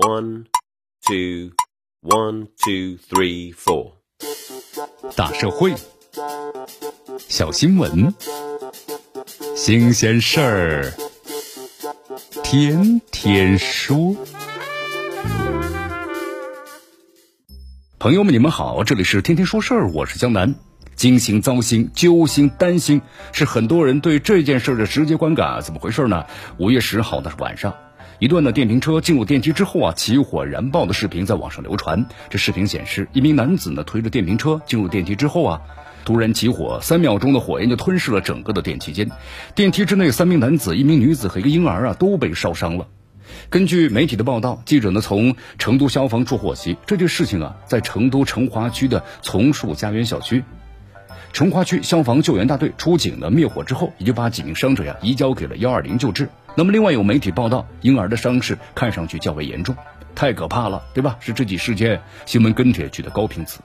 [0.00, 0.46] One,
[1.06, 1.50] two,
[2.00, 3.96] one, two, three, four。
[5.14, 5.74] 大社会，
[7.28, 8.14] 小新闻，
[9.54, 10.94] 新鲜事儿，
[12.42, 14.16] 天天说。
[17.98, 20.54] 朋友们，你们好，这里是天天说事儿，我是江南。
[20.96, 25.60] 惊心、糟心、揪心、担心，是很多人对这件事的直接观感。
[25.60, 26.24] 怎么回事呢？
[26.58, 27.74] 五月十号的晚上，
[28.20, 32.04] 一段呢电瓶车进入电梯之后啊，起火燃爆的视频在网上流传。
[32.28, 35.62] 这视频显示，一名男子呢推着电瓶车进入电梯之后啊，
[36.04, 39.10] 突然起火，三秒钟的火焰就吞噬了整个的电梯间。
[39.54, 42.88] 电梯之内三名男子、一名女子和一个婴儿啊都被烧伤了。
[43.48, 50.44] 根据媒体的报道，记者呢从成都消防处获悉，这件事情啊在成都成华区的丛树家园小区。
[51.32, 56.28] 成华区消防救援大队出警呢灭火之后，也就把几名伤者呀移交给了幺二零救治。
[56.56, 59.74] 那么，另外有媒体报道，婴儿的伤势看上去较为严重，
[60.14, 61.16] 太可怕了，对吧？
[61.20, 63.60] 是这起事件新闻跟帖区的高频词。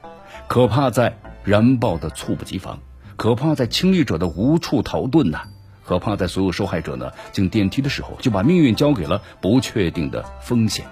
[0.48, 2.80] 可怕在燃爆的猝不及防，
[3.16, 5.42] 可怕在亲历者的无处逃遁呐，
[5.84, 10.86] 可怕在所有受害者呢进电梯的时候就把命运交给了不确定的风险。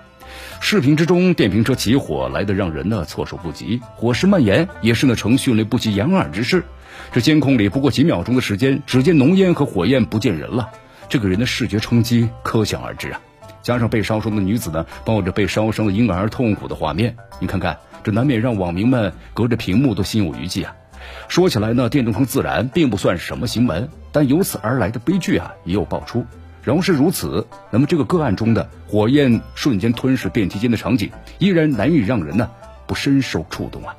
[0.60, 6.64] 视频之中，电瓶车起火来的让人呢措手不及，火势蔓延也是呢呈迅雷不及掩耳之势。
[7.12, 10.70] 这监控里不过几秒钟的时间，只见浓烟和火焰，不见人了。
[11.10, 13.20] 这个人的视觉冲击可想而知啊！
[13.62, 20.76] 加上被烧伤的女子呢抱着被烧伤的婴儿痛苦的画面，你看看，这难免让网民们隔着屏幕都心有余悸啊！
[21.28, 26.26] 说起来呢，电动车自燃并不算什么新闻，但由此而来的悲剧啊也有爆出。
[26.64, 32.50] 仍是如此，那么这个个案中的火焰瞬间吞噬电梯间的场景，依然难以让人呢
[32.88, 33.94] 不深受触动啊！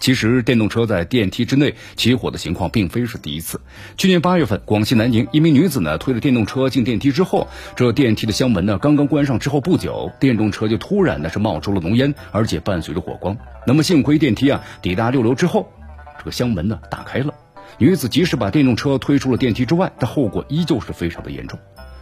[0.00, 3.60] 其实，电动车在电梯之内起火的情况并非是第一次。
[3.96, 13.36] 去年八月份，广西南宁一名女子呢推着电动车进电梯之后，这电梯的箱门呢刚刚关上之后不久，电动车就突然呢是冒出了浓烟，而且伴随着火光。
[13.66, 15.68] 那么幸亏电梯啊抵达六楼之后，
[16.16, 17.34] 这个箱门呢打开了，
[17.76, 21.58] 女子及时把电动车推出了电梯之外，但后果依旧是非常的严重。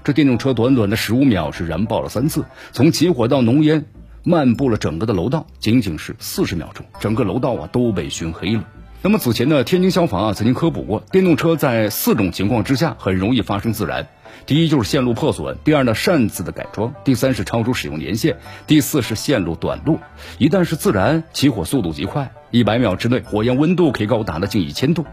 [0.07, 3.87] 这电动车短短的十五秒是燃爆了三次，从起火到浓烟
[4.23, 8.63] 漫布了整个的楼道，仅仅是四十秒钟，整个楼道啊都被熏黑了。
[9.03, 14.07] 那么此前呢，天津消防啊曾经科普过，电动车在四种情况之下很容易发生自燃：
[14.47, 18.37] 第一就是线路破损，第二呢擅自的改装，第三是超出使用年限，
[18.69, 19.99] 第四是线路短路。
[20.39, 25.05] 一旦是自燃，起火速度极快，一百秒之内火焰温度可以高达了近一千度。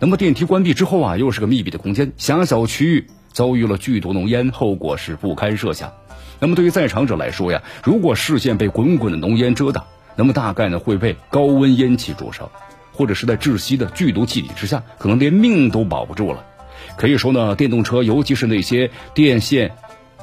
[0.00, 3.06] 那么电梯关闭之后啊，又是个密闭的空间，狭小区域。
[3.32, 5.92] 遭遇了剧毒浓烟，后果是不堪设想。
[6.38, 9.84] 那么对于在场者来说呀，如果视线被滚滚的浓烟遮挡，
[10.16, 12.50] 那么大概呢会被高温烟气灼烧，
[12.92, 16.44] 或者是在窒息的剧毒气体之下，可能连命都保不住了。
[16.96, 19.72] 可以说呢，电动车尤其是那些电线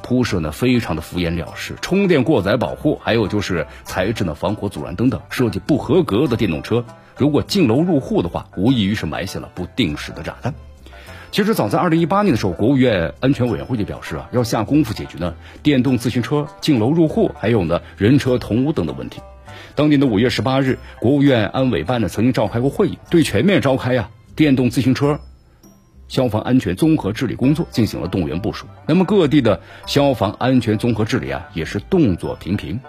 [0.02, 6.84] 铺设呢非常的敷衍了事，充电过载保护，还有就是材质呢防火阻燃等等设计不合格的电动车，
[7.16, 10.52] 如果进楼入户的话，无异于是埋下了不定时的炸弹。
[11.30, 19.20] 其实早在二零一八年的时候，国务院安全委员会就表示啊，要下功夫解决呢电动自行车进楼入户，还有呢人车同屋等的问题。
[19.74, 25.20] 当年的五月十八日，国务院安委办呢曾经召开过会议，对全面召开呀电动自行车
[26.08, 28.66] 消防安全综合治理工作进行了动员部署。
[28.86, 32.80] 那么各地的消防安全综合治理啊也是动作频频。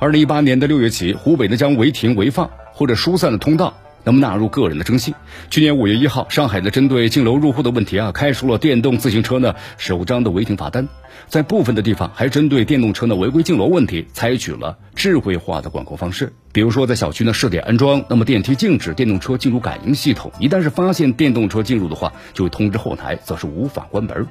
[0.00, 3.74] 二零一八年的六月起，湖北呢将违停违放或者疏散的通道。
[4.08, 5.12] 那么纳入个人的征信。
[5.50, 10.88] 去年五月一号，上海呢针对进楼入户的问题啊，开出了电动自行车呢首张的违停罚单。
[11.26, 16.32] 在部分的地方，还针对电动车呢违规进楼问题，采取了智慧化的管控方式。
[16.52, 24.26] 比如说，在小区呢试点安装，那么电梯禁止电动车进入感应系统，一旦是发现电动车进入的话，就会通知后台，则是无法关门。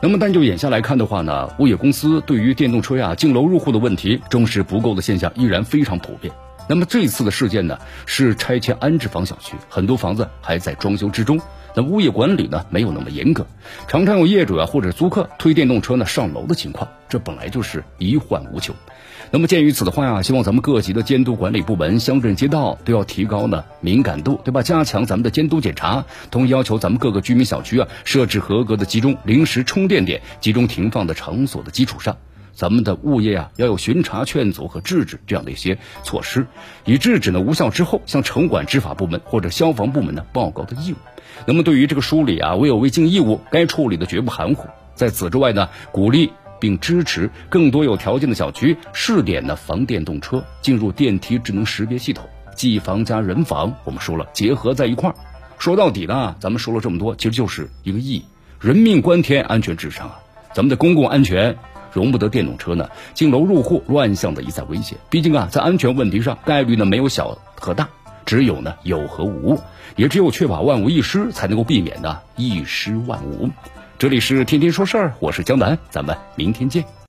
[0.00, 6.34] 那么，但就眼下来看的话呢，物业公司对于电动车呀进楼入户的问题重视不够的现象依然非常普遍。
[6.68, 11.40] 那么这次的事件呢，是拆迁安置房小区，很多房子还在装修之中，
[11.74, 13.46] 那物业管理呢没有那么严格，
[13.88, 18.74] 常常有业主啊或者租客推电动车呢上楼的情况，这本来就是一患无穷。
[19.30, 24.62] 那么鉴于此的话呀，希望咱们各级的监督管理部门、乡镇街道都要提高呢敏感度，对吧？
[24.62, 32.16] 加强咱们的监督检查，同要求咱们各个居民小区啊设置合格的集中临时充电点、集中停放的场所的基础上。
[32.54, 36.46] 咱们的物业啊，要有巡查、劝阻和制止这样的一些措施，
[36.84, 40.96] 以制止呢无效之后，向城管执法部门或者消防部门呢报告的义务。
[41.46, 44.68] 那么对于这个疏理啊，未有未尽义务，该处理的绝不含糊。
[44.94, 55.16] 在此之外呢，鼓励并支持更多有条件的小区试点呢防电动车进入电梯智能识别系统，技房加人防，我们说了结合在一块儿。
[55.58, 58.24] 说到底呢，咱们说了这么多，其实就是一个义，
[58.60, 60.20] 人命关天，安全至上啊。
[60.54, 61.56] 咱们的公共安全。
[61.92, 64.96] 容不得电动车呢进楼入户乱象的一再威胁。
[65.10, 67.88] 毕竟啊，在安全问题上，概率呢没有小和大，
[68.24, 69.58] 只有呢有和无，
[69.96, 73.48] 也只有确保万无一失，才能够避免呢一失万无。
[73.98, 76.84] 这里是天天说事儿，我是江南，咱们明天见。